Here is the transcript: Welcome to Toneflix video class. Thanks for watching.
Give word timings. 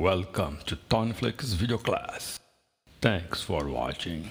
Welcome 0.00 0.58
to 0.66 0.76
Toneflix 0.76 1.56
video 1.56 1.76
class. 1.76 2.38
Thanks 3.00 3.42
for 3.42 3.66
watching. 3.66 4.30